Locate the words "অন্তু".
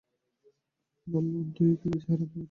1.37-1.61